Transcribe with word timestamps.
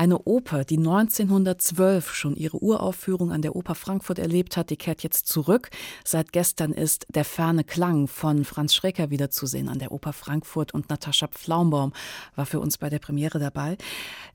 Eine 0.00 0.20
Oper, 0.20 0.64
die 0.64 0.78
1912 0.78 2.14
schon 2.14 2.34
ihre 2.34 2.62
Uraufführung 2.62 3.32
an 3.32 3.42
der 3.42 3.54
Oper 3.54 3.74
Frankfurt 3.74 4.18
erlebt 4.18 4.56
hat, 4.56 4.70
die 4.70 4.78
kehrt 4.78 5.02
jetzt 5.02 5.28
zurück. 5.28 5.68
Seit 6.06 6.32
gestern 6.32 6.72
ist 6.72 7.04
Der 7.10 7.26
ferne 7.26 7.64
Klang 7.64 8.08
von 8.08 8.46
Franz 8.46 8.72
Schrecker 8.72 9.10
wiederzusehen 9.10 9.68
an 9.68 9.78
der 9.78 9.92
Oper 9.92 10.14
Frankfurt 10.14 10.72
und 10.72 10.88
Natascha 10.88 11.26
Pflaumbaum 11.26 11.92
war 12.34 12.46
für 12.46 12.60
uns 12.60 12.78
bei 12.78 12.88
der 12.88 12.98
Premiere 12.98 13.38
dabei. 13.38 13.76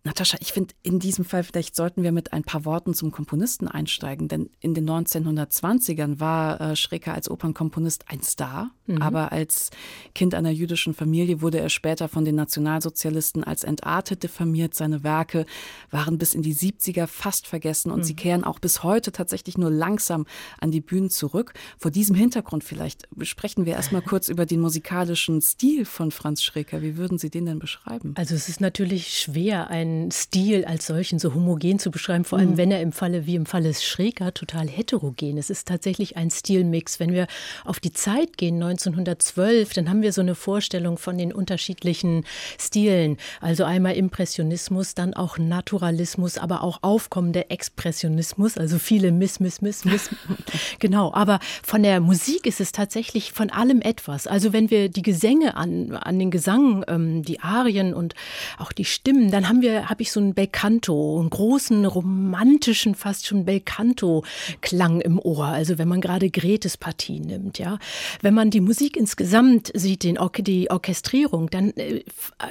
Natascha, 0.03 0.37
ich 0.39 0.53
finde, 0.53 0.75
in 0.83 0.99
diesem 0.99 1.25
Fall 1.25 1.43
vielleicht 1.43 1.75
sollten 1.75 2.03
wir 2.03 2.11
mit 2.11 2.31
ein 2.31 2.43
paar 2.43 2.63
Worten 2.63 2.93
zum 2.93 3.09
Komponisten 3.09 3.67
einsteigen, 3.67 4.27
denn 4.27 4.51
in 4.59 4.75
den 4.75 4.87
1920ern 4.87 6.19
war 6.19 6.61
äh, 6.61 6.75
Schrecker 6.75 7.15
als 7.15 7.27
Opernkomponist 7.27 8.05
ein 8.07 8.21
Star, 8.21 8.69
mhm. 8.85 9.01
aber 9.01 9.31
als 9.31 9.71
Kind 10.13 10.35
einer 10.35 10.51
jüdischen 10.51 10.93
Familie 10.93 11.41
wurde 11.41 11.59
er 11.59 11.69
später 11.69 12.07
von 12.07 12.23
den 12.23 12.35
Nationalsozialisten 12.35 13.43
als 13.43 13.63
entartet 13.63 14.21
diffamiert. 14.21 14.75
Seine 14.75 15.03
Werke 15.03 15.47
waren 15.91 16.17
bis 16.17 16.35
in 16.35 16.41
die 16.41 16.53
70er 16.53 17.07
fast 17.07 17.47
vergessen 17.47 17.91
und 17.91 17.99
mhm. 17.99 18.03
sie 18.03 18.15
kehren 18.15 18.43
auch 18.43 18.59
bis 18.59 18.83
heute 18.83 19.11
tatsächlich 19.11 19.57
nur 19.57 19.71
langsam 19.71 20.25
an 20.59 20.71
die 20.71 20.81
Bühnen 20.81 21.09
zurück. 21.09 21.53
Vor 21.77 21.91
diesem 21.91 22.15
Hintergrund 22.15 22.63
vielleicht 22.63 23.07
sprechen 23.21 23.65
wir 23.65 23.73
erstmal 23.73 24.01
kurz 24.01 24.27
über 24.27 24.45
den 24.45 24.59
musikalischen 24.59 25.41
Stil 25.41 25.85
von 25.85 26.11
Franz 26.11 26.43
Schrecker. 26.43 26.81
Wie 26.81 26.97
würden 26.97 27.17
Sie 27.17 27.29
den 27.29 27.45
denn 27.45 27.59
beschreiben? 27.59 28.13
Also 28.17 28.35
es 28.35 28.49
ist 28.49 28.59
natürlich 28.59 29.17
schwer, 29.17 29.69
einen 29.69 30.11
Stil 30.11 30.65
als 30.65 30.87
solchen 30.87 31.19
so 31.19 31.33
homogen 31.33 31.79
zu 31.79 31.91
beschreiben, 31.91 32.25
vor 32.25 32.39
allem 32.39 32.51
mhm. 32.51 32.57
wenn 32.57 32.71
er 32.71 32.81
im 32.81 32.91
Falle 32.91 33.25
wie 33.25 33.35
im 33.35 33.45
Falle 33.45 33.73
Schrecker 33.73 34.33
total 34.33 34.67
heterogen 34.67 35.37
ist. 35.37 35.45
Es 35.49 35.59
ist 35.59 35.67
tatsächlich 35.67 36.17
ein 36.17 36.31
Stilmix. 36.31 36.99
Wenn 36.99 37.13
wir 37.13 37.27
auf 37.63 37.79
die 37.79 37.91
Zeit 37.91 38.37
gehen, 38.37 38.55
1912, 38.55 39.73
dann 39.73 39.89
haben 39.89 40.01
wir 40.01 40.11
so 40.11 40.21
eine 40.21 40.35
Vorstellung 40.35 40.97
von 40.97 41.17
den 41.17 41.31
unterschiedlichen 41.31 42.25
Stilen. 42.59 43.17
Also 43.41 43.63
einmal 43.63 43.95
Impressionismus, 43.95 44.95
dann 44.95 45.13
auch 45.13 45.37
Naturalismus, 45.47 46.37
aber 46.37 46.63
auch 46.63 46.79
aufkommender 46.81 47.51
Expressionismus, 47.51 48.57
also 48.57 48.79
viele 48.79 49.11
Miss, 49.11 49.39
Miss, 49.39 49.61
Miss, 49.61 49.85
Miss. 49.85 50.09
genau, 50.79 51.13
aber 51.13 51.39
von 51.63 51.83
der 51.83 51.99
Musik 51.99 52.45
ist 52.45 52.61
es 52.61 52.71
tatsächlich 52.71 53.31
von 53.31 53.49
allem 53.49 53.81
etwas. 53.81 54.27
Also 54.27 54.53
wenn 54.53 54.69
wir 54.69 54.89
die 54.89 55.01
Gesänge 55.01 55.55
an, 55.55 55.91
an 55.93 56.19
den 56.19 56.31
Gesang, 56.31 56.83
ähm, 56.87 57.23
die 57.23 57.39
Arien 57.41 57.93
und 57.93 58.15
auch 58.57 58.71
die 58.71 58.85
Stimmen, 58.85 59.31
dann 59.31 59.49
haben 59.49 59.61
wir, 59.61 59.89
habe 59.89 60.01
ich 60.01 60.11
so 60.11 60.19
einen 60.19 60.33
Belcanto, 60.33 61.19
einen 61.19 61.29
großen, 61.29 61.85
romantischen, 61.85 62.95
fast 62.95 63.27
schon 63.27 63.45
Belcanto-Klang 63.45 65.01
im 65.01 65.19
Ohr. 65.19 65.45
Also 65.45 65.77
wenn 65.77 65.87
man 65.87 66.01
gerade 66.01 66.29
Gretes 66.29 66.77
Partie 66.77 67.19
nimmt, 67.19 67.59
ja. 67.59 67.79
Wenn 68.21 68.33
man 68.33 68.49
die 68.49 68.61
Musik 68.61 68.97
insgesamt 68.97 69.71
sieht, 69.73 70.03
den, 70.03 70.17
die 70.39 70.69
Orchestrierung, 70.69 71.49
dann 71.49 71.71
äh, 71.75 72.03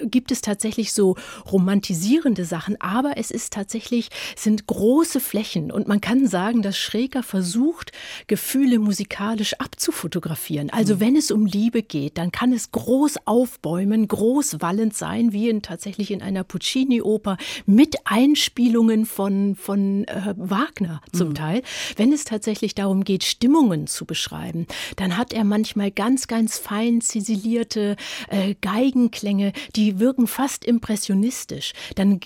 gibt 0.05 0.31
es 0.31 0.41
tatsächlich 0.41 0.93
so 0.93 1.17
romantisierende 1.51 2.45
Sachen, 2.45 2.81
aber 2.85 3.17
es 3.17 3.31
ist 3.31 3.53
tatsächlich, 3.53 4.11
sind 4.37 4.67
große 4.67 5.19
Flächen 5.19 5.73
und 5.73 5.89
man 5.89 6.01
kann 6.01 6.27
sagen, 6.27 6.63
dass 6.63 6.77
Schräger 6.77 7.23
versucht, 7.23 7.93
Gefühle 8.27 8.79
musikalisch 8.79 9.55
abzufotografieren. 9.55 10.71
Also 10.71 10.97
mhm. 10.97 11.01
wenn 11.01 11.17
es 11.17 11.31
um 11.31 11.47
Liebe 11.47 11.83
geht, 11.83 12.19
dann 12.19 12.31
kann 12.31 12.53
es 12.53 12.71
groß 12.73 13.27
aufbäumen, 13.27 14.07
groß 14.07 14.61
wallend 14.61 14.95
sein, 14.95 15.33
wie 15.33 15.49
in, 15.49 15.63
tatsächlich 15.63 16.11
in 16.11 16.23
einer 16.23 16.45
Puccini-Oper 16.45 17.39
mit 17.65 17.97
Einspielungen 18.05 19.07
von, 19.07 19.57
von 19.57 20.05
äh, 20.05 20.35
Wagner 20.37 21.01
zum 21.13 21.31
mhm. 21.31 21.35
Teil. 21.35 21.63
Wenn 21.97 22.13
es 22.13 22.25
tatsächlich 22.25 22.75
darum 22.75 23.05
geht, 23.05 23.25
Stimmungen 23.25 23.87
zu 23.87 24.05
beschreiben, 24.05 24.67
dann 24.97 25.17
hat 25.17 25.33
er 25.33 25.45
manchmal 25.45 25.91
ganz, 25.91 26.27
ganz 26.27 26.59
fein 26.59 27.01
zisilierte 27.01 27.97
äh, 28.29 28.55
Geigenklänge, 28.61 29.53
die 29.75 29.99
wirken 29.99 30.27
fast 30.27 30.65
impressionistisch. 30.65 31.73
Dann 31.95 32.21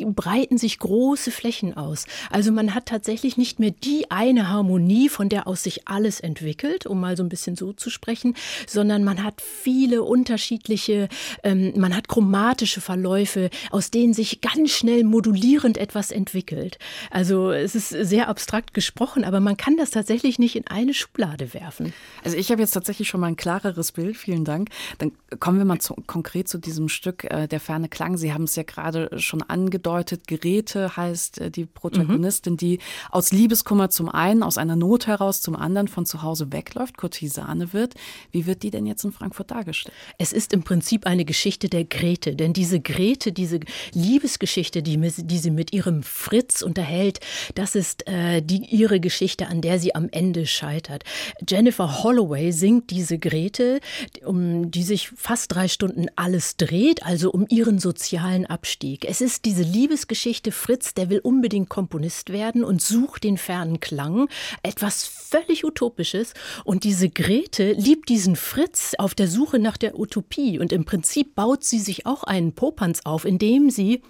breiten 0.48 0.56
sich 0.56 0.78
große 0.78 1.30
Flächen 1.30 1.76
aus. 1.76 2.06
Also 2.30 2.52
man 2.52 2.74
hat 2.74 2.86
tatsächlich 2.86 3.36
nicht 3.36 3.58
mehr 3.58 3.70
die 3.70 4.10
eine 4.10 4.48
Harmonie, 4.48 5.10
von 5.10 5.28
der 5.28 5.46
aus 5.46 5.62
sich 5.62 5.86
alles 5.86 6.20
entwickelt, 6.20 6.86
um 6.86 7.00
mal 7.00 7.18
so 7.18 7.22
ein 7.22 7.28
bisschen 7.28 7.54
so 7.54 7.74
zu 7.74 7.90
sprechen, 7.90 8.34
sondern 8.66 9.04
man 9.04 9.22
hat 9.22 9.42
viele 9.42 10.02
unterschiedliche, 10.02 11.08
ähm, 11.42 11.74
man 11.76 11.94
hat 11.94 12.08
chromatische 12.08 12.80
Verläufe, 12.80 13.50
aus 13.70 13.90
denen 13.90 14.14
sich 14.14 14.40
ganz 14.40 14.70
schnell 14.70 15.04
modulierend 15.04 15.76
etwas 15.76 16.10
entwickelt. 16.10 16.78
Also 17.10 17.50
es 17.50 17.74
ist 17.74 17.90
sehr 17.90 18.28
abstrakt 18.28 18.72
gesprochen, 18.72 19.24
aber 19.24 19.40
man 19.40 19.58
kann 19.58 19.76
das 19.76 19.90
tatsächlich 19.90 20.38
nicht 20.38 20.56
in 20.56 20.66
eine 20.66 20.94
Schublade 20.94 21.52
werfen. 21.52 21.92
Also 22.24 22.38
ich 22.38 22.50
habe 22.50 22.62
jetzt 22.62 22.72
tatsächlich 22.72 23.08
schon 23.08 23.20
mal 23.20 23.26
ein 23.26 23.36
klareres 23.36 23.92
Bild, 23.92 24.16
vielen 24.16 24.46
Dank. 24.46 24.70
Dann 24.96 25.12
kommen 25.40 25.58
wir 25.58 25.66
mal 25.66 25.78
zu, 25.78 25.94
konkret 26.06 26.48
zu 26.48 26.56
diesem 26.56 26.88
Stück 26.88 27.24
äh, 27.24 27.46
Der 27.48 27.60
ferne 27.60 27.90
Klang. 27.90 28.16
Sie 28.16 28.32
haben 28.32 28.44
es 28.44 28.56
ja 28.56 28.62
gerade 28.62 29.10
schon 29.18 29.42
angedeutet. 29.42 30.26
Geräte 30.38 30.96
heißt 30.96 31.40
äh, 31.40 31.50
die 31.50 31.66
Protagonistin, 31.66 32.54
mhm. 32.54 32.58
die 32.58 32.78
aus 33.10 33.32
Liebeskummer 33.32 33.90
zum 33.90 34.08
einen, 34.08 34.42
aus 34.42 34.58
einer 34.58 34.76
Not 34.76 35.06
heraus 35.06 35.40
zum 35.40 35.56
anderen 35.56 35.88
von 35.88 36.06
zu 36.06 36.22
Hause 36.22 36.52
wegläuft, 36.52 36.96
Kurtisane 36.96 37.72
wird. 37.72 37.94
Wie 38.30 38.46
wird 38.46 38.62
die 38.62 38.70
denn 38.70 38.86
jetzt 38.86 39.04
in 39.04 39.12
Frankfurt 39.12 39.50
dargestellt? 39.50 39.94
Es 40.18 40.32
ist 40.32 40.52
im 40.52 40.62
Prinzip 40.62 41.06
eine 41.06 41.24
Geschichte 41.24 41.68
der 41.68 41.84
Grete, 41.84 42.36
denn 42.36 42.52
diese 42.52 42.80
Grete, 42.80 43.32
diese 43.32 43.60
Liebesgeschichte, 43.92 44.82
die, 44.82 44.98
die 44.98 45.38
sie 45.38 45.50
mit 45.50 45.72
ihrem 45.72 46.02
Fritz 46.02 46.62
unterhält, 46.62 47.20
das 47.54 47.74
ist 47.74 48.06
äh, 48.08 48.42
die, 48.42 48.64
ihre 48.64 49.00
Geschichte, 49.00 49.48
an 49.48 49.60
der 49.60 49.78
sie 49.78 49.94
am 49.94 50.08
Ende 50.10 50.46
scheitert. 50.46 51.04
Jennifer 51.46 52.02
Holloway 52.02 52.52
singt 52.52 52.90
diese 52.90 53.18
Grete, 53.18 53.80
um 54.24 54.70
die 54.70 54.82
sich 54.82 55.10
fast 55.10 55.54
drei 55.54 55.68
Stunden 55.68 56.06
alles 56.16 56.56
dreht, 56.56 57.02
also 57.04 57.30
um 57.30 57.46
ihren 57.48 57.78
sozialen 57.78 58.46
Abstieg. 58.46 59.04
Es 59.04 59.20
ist 59.20 59.44
diese 59.44 59.62
Liebesgeschichte 59.62 60.17
Fritz, 60.52 60.94
der 60.94 61.10
will 61.10 61.20
unbedingt 61.20 61.68
Komponist 61.68 62.32
werden 62.32 62.64
und 62.64 62.82
sucht 62.82 63.24
den 63.24 63.38
fernen 63.38 63.80
Klang, 63.80 64.28
etwas 64.62 65.06
völlig 65.06 65.64
Utopisches. 65.64 66.34
Und 66.64 66.84
diese 66.84 67.08
Grete 67.08 67.72
liebt 67.72 68.08
diesen 68.08 68.36
Fritz 68.36 68.94
auf 68.98 69.14
der 69.14 69.28
Suche 69.28 69.58
nach 69.58 69.76
der 69.76 69.98
Utopie. 69.98 70.58
Und 70.58 70.72
im 70.72 70.84
Prinzip 70.84 71.34
baut 71.34 71.64
sie 71.64 71.78
sich 71.78 72.06
auch 72.06 72.24
einen 72.24 72.52
Popanz 72.52 73.00
auf, 73.04 73.24
indem 73.24 73.70
sie 73.70 74.02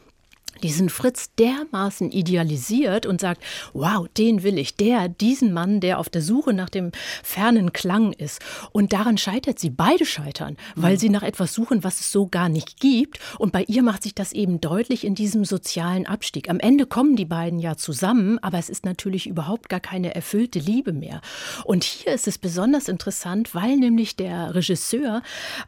diesen 0.63 0.89
Fritz 0.89 1.31
dermaßen 1.39 2.11
idealisiert 2.11 3.07
und 3.07 3.21
sagt, 3.21 3.43
wow, 3.73 4.07
den 4.17 4.43
will 4.43 4.59
ich, 4.59 4.77
der, 4.77 5.09
diesen 5.09 5.53
Mann, 5.53 5.81
der 5.81 5.99
auf 5.99 6.09
der 6.09 6.23
Suche 6.23 6.53
nach 6.53 6.69
dem 6.69 6.93
fernen 7.23 7.73
Klang 7.73 8.13
ist. 8.13 8.41
Und 8.73 8.93
daran 8.93 9.19
scheitert 9.19 9.59
sie. 9.59 9.71
Beide 9.71 10.05
scheitern, 10.05 10.57
weil 10.75 10.95
mhm. 10.95 10.99
sie 10.99 11.09
nach 11.11 11.23
etwas 11.23 11.55
suchen, 11.55 11.85
was 11.85 12.01
es 12.01 12.11
so 12.13 12.27
gar 12.27 12.49
nicht 12.49 12.81
gibt. 12.81 13.19
Und 13.39 13.53
bei 13.53 13.65
ihr 13.65 13.83
macht 13.83 14.03
sich 14.03 14.15
das 14.15 14.33
eben 14.33 14.61
deutlich 14.61 15.05
in 15.05 15.15
diesem 15.15 15.45
sozialen 15.45 16.07
Abstieg. 16.07 16.51
Am 16.51 16.61
Ende 16.61 16.87
kommen 16.87 17.17
die 17.17 17.25
beiden 17.25 17.59
ja 17.59 17.77
zusammen, 17.77 18.39
aber 18.41 18.59
es 18.59 18.69
ist 18.69 18.85
natürlich 18.85 19.27
überhaupt 19.27 19.69
gar 19.69 19.81
keine 19.81 20.15
erfüllte 20.15 20.59
Liebe 20.59 20.93
mehr. 20.93 21.21
Und 21.65 21.85
hier 21.85 22.13
ist 22.13 22.27
es 22.27 22.39
besonders 22.39 22.89
interessant, 22.89 23.55
weil 23.55 23.77
nämlich 23.77 24.17
der 24.17 24.55
Regisseur 24.55 25.23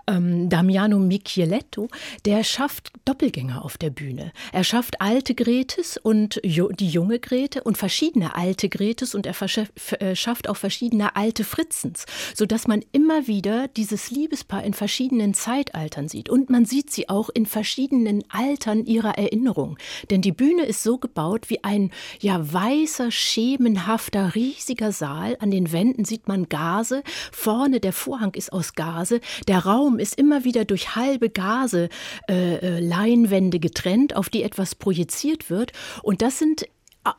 ähm, 0.06 0.48
Damiano 0.48 0.98
Micheletto, 0.98 1.88
der 2.24 2.44
schafft 2.44 2.92
Doppelgänger 3.04 3.64
auf 3.64 3.78
der 3.78 3.90
Bühne. 3.90 4.32
Er 4.52 4.64
schafft 4.64 4.79
schafft 4.80 5.02
alte 5.02 5.34
Gretes 5.34 5.98
und 5.98 6.40
die 6.42 6.88
junge 6.88 7.18
Grete 7.18 7.62
und 7.64 7.76
verschiedene 7.76 8.34
alte 8.34 8.70
Gretes 8.70 9.14
und 9.14 9.26
er 9.26 9.34
äh, 10.00 10.16
schafft 10.16 10.48
auch 10.48 10.56
verschiedene 10.56 11.16
alte 11.16 11.44
Fritzens, 11.44 12.06
sodass 12.34 12.66
man 12.66 12.82
immer 12.90 13.26
wieder 13.26 13.68
dieses 13.68 14.10
Liebespaar 14.10 14.64
in 14.64 14.72
verschiedenen 14.72 15.34
Zeitaltern 15.34 16.08
sieht. 16.08 16.30
Und 16.30 16.48
man 16.48 16.64
sieht 16.64 16.90
sie 16.90 17.10
auch 17.10 17.28
in 17.28 17.44
verschiedenen 17.44 18.24
Altern 18.30 18.86
ihrer 18.86 19.18
Erinnerung. 19.18 19.76
Denn 20.08 20.22
die 20.22 20.32
Bühne 20.32 20.64
ist 20.64 20.82
so 20.82 20.96
gebaut 20.96 21.50
wie 21.50 21.62
ein 21.62 21.90
ja 22.18 22.40
weißer, 22.50 23.10
schemenhafter, 23.10 24.34
riesiger 24.34 24.92
Saal. 24.92 25.36
An 25.40 25.50
den 25.50 25.72
Wänden 25.72 26.06
sieht 26.06 26.26
man 26.26 26.48
Gase. 26.48 27.02
Vorne 27.32 27.80
der 27.80 27.92
Vorhang 27.92 28.32
ist 28.32 28.50
aus 28.50 28.72
Gase. 28.72 29.20
Der 29.46 29.58
Raum 29.58 29.98
ist 29.98 30.18
immer 30.18 30.44
wieder 30.44 30.64
durch 30.64 30.96
halbe 30.96 31.28
Gase 31.28 31.90
äh, 32.30 32.54
äh 32.54 32.80
Leinwände 32.80 33.60
getrennt, 33.60 34.16
auf 34.16 34.30
die 34.30 34.42
etwas 34.42 34.69
was 34.70 34.74
projiziert 34.74 35.50
wird. 35.50 35.72
Und 36.02 36.22
das 36.22 36.38
sind 36.38 36.66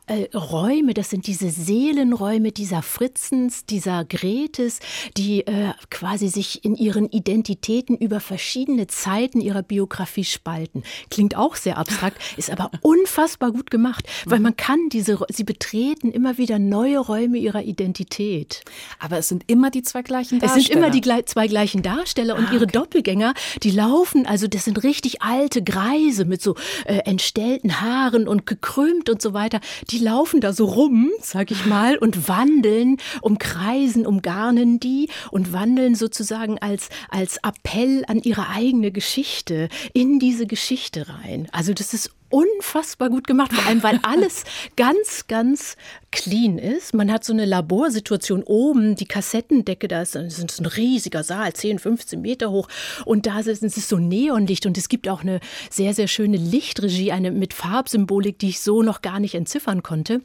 äh, 0.06 0.38
Räume, 0.38 0.94
das 0.94 1.10
sind 1.10 1.26
diese 1.26 1.50
Seelenräume 1.50 2.52
dieser 2.52 2.84
Fritzens, 2.84 3.66
dieser 3.66 4.06
Gretes, 4.06 4.80
die 5.18 5.48
äh, 5.48 5.74
quasi 5.90 6.28
sich 6.28 6.64
in 6.64 6.76
ihren 6.76 7.10
Identitäten 7.10 7.98
über 7.98 8.20
verschiedene 8.20 8.86
Zeiten 8.86 9.42
ihrer 9.42 9.64
Biografie 9.64 10.24
spalten. 10.24 10.84
Klingt 11.10 11.36
auch 11.36 11.56
sehr 11.56 11.80
abstrakt, 11.80 12.18
ist 12.38 12.52
aber 12.52 12.70
unfassbar 12.82 13.52
gut 13.52 13.72
gemacht, 13.72 14.06
weil 14.26 14.40
man 14.40 14.56
kann 14.56 14.90
diese, 14.90 15.18
sie 15.30 15.44
betreten 15.44 16.12
immer 16.12 16.38
wieder 16.38 16.60
neue 16.60 17.00
Räume 17.00 17.40
ihrer 17.40 17.64
Identität. 17.64 18.64
Aber 19.00 19.18
es 19.18 19.30
sind 19.30 19.46
immer 19.48 19.72
die 19.72 19.82
zwei 19.82 20.04
gleichen 20.04 20.40
Darsteller. 20.40 20.60
Es 20.60 20.68
sind 20.68 20.78
immer 20.78 20.90
die 20.92 21.26
zwei 21.26 21.48
gleichen 21.48 21.82
Darsteller 21.82 22.36
und 22.36 22.50
ah, 22.50 22.54
ihre 22.54 22.68
Doppelgänger, 22.68 23.34
die 23.64 23.72
laufen, 23.72 24.28
also 24.28 24.48
das 24.48 24.66
sind 24.66 24.84
richtig 24.84 25.24
alte 25.24 25.64
Greise 25.64 26.26
mit 26.26 26.44
so 26.44 26.56
äh, 26.86 26.98
entstellten 27.06 27.82
Haaren 27.82 28.28
und 28.28 28.46
gekrümmt 28.46 29.10
und 29.10 29.24
so 29.24 29.34
weiter 29.34 29.60
die 29.90 30.00
laufen 30.00 30.42
da 30.42 30.54
so 30.54 30.66
rum, 30.66 31.10
sag 31.22 31.52
ich 31.52 31.66
mal, 31.66 31.98
und 31.98 32.28
wandeln, 32.28 32.98
umkreisen, 33.22 34.06
umgarnen 34.06 34.80
die 34.80 35.10
und 35.32 35.54
wandeln 35.54 35.96
sozusagen 35.96 36.58
als, 36.60 36.90
als 37.10 37.38
Appell 37.38 38.04
an 38.08 38.20
ihre 38.20 38.50
eigene 38.50 38.92
Geschichte 38.92 39.70
in 39.94 40.20
diese 40.20 40.48
Geschichte 40.48 41.08
rein. 41.08 41.48
Also 41.52 41.74
das 41.74 41.94
ist 41.94 42.12
unfassbar 42.32 43.10
gut 43.10 43.28
gemacht, 43.28 43.54
vor 43.54 43.66
allem 43.66 43.84
weil 43.84 44.00
alles 44.04 44.44
ganz, 44.76 45.28
ganz 45.28 45.76
clean 46.12 46.58
ist. 46.58 46.94
Man 46.94 47.12
hat 47.12 47.24
so 47.24 47.34
eine 47.34 47.46
Laborsituation 47.46 48.44
oben, 48.44 48.96
die 48.96 49.06
Kassettendecke, 49.06 49.88
da 49.88 50.02
ist, 50.02 50.16
ist 50.16 50.60
ein 50.60 50.66
riesiger 50.66 51.24
Saal, 51.24 51.54
10, 51.54 51.80
15 51.80 52.22
Meter 52.22 52.52
hoch 52.52 52.68
und 53.06 53.26
da 53.26 53.40
ist 53.40 53.64
es 53.64 53.90
so 53.90 53.98
Neonlicht 53.98 54.66
und 54.66 54.78
es 54.78 54.90
gibt 54.90 55.08
auch 55.08 55.22
eine 55.22 55.40
sehr, 55.70 55.94
sehr 55.94 56.08
schöne 56.08 56.38
Lichtregie, 56.38 57.12
eine 57.12 57.32
mit 57.32 57.54
Farbsymbolik, 57.54 58.40
die 58.40 58.50
ich 58.50 58.62
so 58.62 58.82
noch 58.82 59.02
gar 59.02 59.20
nicht 59.20 59.36
entziffern 59.36 59.84
konnte. 59.84 60.22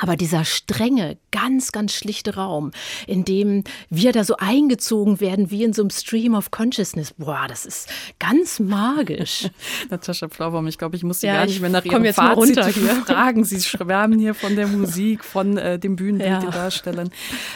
Aber 0.00 0.16
dieser 0.16 0.44
strenge, 0.44 1.18
ganz, 1.30 1.72
ganz 1.72 1.92
schlichte 1.92 2.34
Raum, 2.34 2.70
in 3.06 3.24
dem 3.24 3.64
wir 3.90 4.12
da 4.12 4.24
so 4.24 4.36
eingezogen 4.36 5.20
werden 5.20 5.50
wie 5.50 5.64
in 5.64 5.72
so 5.72 5.82
einem 5.82 5.90
Stream 5.90 6.34
of 6.34 6.50
Consciousness, 6.50 7.14
boah, 7.16 7.46
das 7.48 7.66
ist 7.66 7.88
ganz 8.18 8.60
magisch. 8.60 9.48
Natascha 9.90 10.28
Pflaubaum, 10.28 10.66
ich 10.66 10.78
glaube, 10.78 10.96
ich 10.96 11.02
muss 11.02 11.20
Sie 11.20 11.26
ja, 11.26 11.34
gar 11.34 11.46
nicht 11.46 11.60
mehr 11.60 11.70
nach 11.70 11.84
Ihrem 11.84 12.04
jetzt 12.04 12.16
Fazit 12.16 12.58
fragen. 13.06 13.44
Sie 13.44 13.60
schwärmen 13.60 14.18
hier 14.18 14.34
von 14.34 14.56
der 14.56 14.66
Musik, 14.66 15.24
von 15.24 15.56
äh, 15.56 15.78
dem 15.78 15.96
Bühnenbild 15.96 16.30
ja. 16.30 16.40
der 16.40 16.50
Darstellern. 16.50 17.10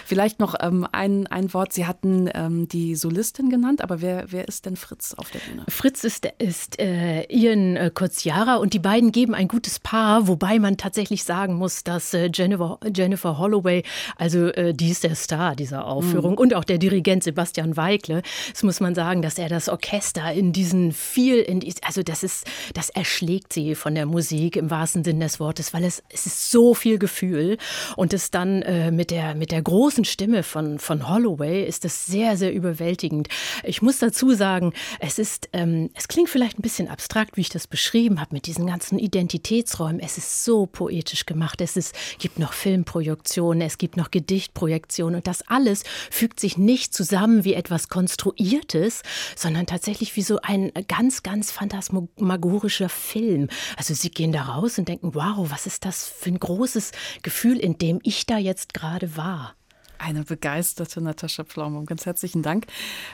Vielleicht 0.04 0.40
noch 0.40 0.54
ähm, 0.60 0.86
ein, 0.90 1.26
ein 1.26 1.52
Wort. 1.54 1.72
Sie 1.72 1.86
hatten 1.86 2.28
ähm, 2.34 2.68
die 2.68 2.94
Solistin 2.94 3.50
genannt, 3.50 3.82
aber 3.82 4.00
wer, 4.00 4.26
wer 4.30 4.48
ist 4.48 4.66
denn 4.66 4.76
Fritz 4.76 5.14
auf 5.14 5.30
der 5.30 5.40
Bühne? 5.40 5.64
Fritz 5.68 6.04
ist, 6.04 6.28
ist 6.38 6.78
äh, 6.80 7.24
Ian 7.24 7.76
äh, 7.76 7.90
Koziara 7.92 8.56
und 8.56 8.74
die 8.74 8.78
beiden 8.78 9.12
geben 9.12 9.34
ein 9.34 9.48
gutes 9.48 9.78
Paar, 9.78 10.26
wobei 10.28 10.58
man 10.58 10.76
tatsächlich 10.76 11.24
sagen 11.24 11.54
muss, 11.54 11.84
dass 11.84 12.14
äh, 12.14 12.31
Jennifer, 12.32 12.78
Jennifer 12.94 13.38
Holloway, 13.38 13.82
also 14.16 14.48
äh, 14.48 14.72
die 14.74 14.90
ist 14.90 15.04
der 15.04 15.14
Star 15.14 15.56
dieser 15.56 15.86
Aufführung 15.86 16.32
mhm. 16.32 16.38
und 16.38 16.54
auch 16.54 16.64
der 16.64 16.78
Dirigent 16.78 17.24
Sebastian 17.24 17.76
Weikle. 17.76 18.22
Das 18.52 18.62
muss 18.62 18.80
man 18.80 18.94
sagen, 18.94 19.22
dass 19.22 19.38
er 19.38 19.48
das 19.48 19.68
Orchester 19.68 20.32
in 20.32 20.52
diesen 20.52 20.92
viel, 20.92 21.36
in, 21.36 21.62
also 21.82 22.02
das 22.02 22.22
ist, 22.22 22.46
das 22.74 22.90
erschlägt 22.90 23.52
sie 23.52 23.74
von 23.74 23.94
der 23.94 24.06
Musik 24.06 24.56
im 24.56 24.70
wahrsten 24.70 25.04
Sinne 25.04 25.24
des 25.24 25.40
Wortes, 25.40 25.74
weil 25.74 25.84
es, 25.84 26.02
es 26.08 26.26
ist 26.26 26.50
so 26.50 26.74
viel 26.74 26.98
Gefühl 26.98 27.58
und 27.96 28.12
es 28.12 28.30
dann 28.30 28.62
äh, 28.62 28.90
mit 28.90 29.10
der, 29.10 29.34
mit 29.34 29.52
der 29.52 29.62
großen 29.62 30.04
Stimme 30.04 30.42
von, 30.42 30.78
von 30.78 31.08
Holloway 31.08 31.64
ist 31.64 31.84
es 31.84 32.06
sehr, 32.06 32.36
sehr 32.36 32.52
überwältigend. 32.52 33.28
Ich 33.64 33.82
muss 33.82 33.98
dazu 33.98 34.34
sagen, 34.34 34.72
es 35.00 35.18
ist, 35.18 35.48
ähm, 35.52 35.90
es 35.94 36.08
klingt 36.08 36.28
vielleicht 36.28 36.58
ein 36.58 36.62
bisschen 36.62 36.88
abstrakt, 36.88 37.36
wie 37.36 37.42
ich 37.42 37.48
das 37.48 37.66
beschrieben 37.66 38.20
habe, 38.20 38.34
mit 38.34 38.46
diesen 38.46 38.66
ganzen 38.66 38.98
Identitätsräumen. 38.98 40.00
Es 40.00 40.18
ist 40.18 40.44
so 40.44 40.66
poetisch 40.66 41.26
gemacht. 41.26 41.60
Es 41.60 41.76
ist, 41.76 41.94
gibt 42.22 42.38
noch 42.38 42.52
Filmproduktionen, 42.52 43.62
es 43.62 43.78
gibt 43.78 43.96
noch 43.96 44.12
Gedichtprojektionen 44.12 45.16
und 45.16 45.26
das 45.26 45.42
alles 45.48 45.82
fügt 46.08 46.38
sich 46.38 46.56
nicht 46.56 46.94
zusammen 46.94 47.42
wie 47.42 47.54
etwas 47.54 47.88
Konstruiertes, 47.88 49.02
sondern 49.34 49.66
tatsächlich 49.66 50.14
wie 50.14 50.22
so 50.22 50.38
ein 50.40 50.70
ganz, 50.86 51.24
ganz 51.24 51.50
phantasmagorischer 51.50 52.88
Film. 52.88 53.48
Also 53.76 53.92
sie 53.94 54.10
gehen 54.10 54.30
da 54.30 54.42
raus 54.42 54.78
und 54.78 54.86
denken, 54.86 55.16
wow, 55.16 55.50
was 55.50 55.66
ist 55.66 55.84
das 55.84 56.06
für 56.06 56.30
ein 56.30 56.38
großes 56.38 56.92
Gefühl, 57.22 57.58
in 57.58 57.76
dem 57.76 57.98
ich 58.04 58.24
da 58.24 58.38
jetzt 58.38 58.72
gerade 58.72 59.16
war. 59.16 59.56
Eine 60.04 60.24
begeisterte 60.24 61.00
Natascha 61.00 61.44
Pflaumbaum. 61.44 61.86
Ganz 61.86 62.06
herzlichen 62.06 62.42
Dank. 62.42 62.66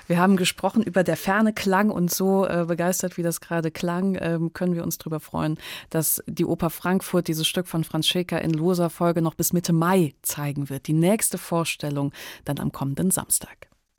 Wir 0.06 0.18
haben 0.18 0.36
gesprochen 0.36 0.82
über 0.82 1.04
der 1.04 1.18
ferne 1.18 1.52
Klang 1.52 1.90
und 1.90 2.10
so 2.10 2.46
äh, 2.46 2.64
begeistert, 2.66 3.18
wie 3.18 3.22
das 3.22 3.42
gerade 3.42 3.70
klang, 3.70 4.16
ähm, 4.18 4.54
können 4.54 4.74
wir 4.74 4.84
uns 4.84 4.96
darüber 4.96 5.20
freuen, 5.20 5.58
dass 5.90 6.22
die 6.26 6.46
Oper 6.46 6.70
Frankfurt 6.70 7.28
dieses 7.28 7.46
Stück 7.46 7.68
von 7.68 7.84
Franz 7.84 8.06
Schäker 8.06 8.40
in 8.40 8.54
loser 8.54 8.88
Folge 8.88 9.20
noch 9.20 9.34
bis 9.34 9.52
Mitte 9.52 9.74
Mai 9.74 10.14
zeigen 10.22 10.70
wird. 10.70 10.86
Die 10.86 10.94
nächste 10.94 11.36
Vorstellung 11.36 12.10
dann 12.46 12.58
am 12.58 12.72
kommenden 12.72 13.10
Samstag. 13.10 13.67